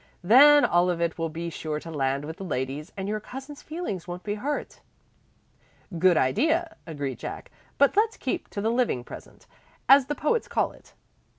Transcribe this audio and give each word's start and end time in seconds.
Then 0.23 0.65
all 0.65 0.89
of 0.89 0.99
it 0.99 1.19
will 1.19 1.29
be 1.29 1.51
sure 1.51 1.79
to 1.79 1.91
land 1.91 2.25
with 2.25 2.37
the 2.37 2.43
ladies, 2.43 2.91
and 2.97 3.07
your 3.07 3.19
cousin's 3.19 3.61
feelings 3.61 4.07
won't 4.07 4.23
be 4.23 4.33
hurt." 4.33 4.79
"Good 5.99 6.17
idea," 6.17 6.75
agreed 6.87 7.19
Jack, 7.19 7.51
"but 7.77 7.95
let's 7.95 8.17
keep 8.17 8.47
to 8.49 8.61
the 8.61 8.71
living 8.71 9.03
present, 9.03 9.45
as 9.87 10.07
the 10.07 10.15
poets 10.15 10.47
call 10.47 10.71
it. 10.71 10.93